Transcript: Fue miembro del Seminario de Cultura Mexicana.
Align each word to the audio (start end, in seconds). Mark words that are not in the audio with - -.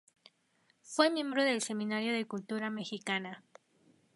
Fue 0.81 1.11
miembro 1.11 1.43
del 1.43 1.61
Seminario 1.61 2.11
de 2.11 2.25
Cultura 2.25 2.71
Mexicana. 2.71 3.43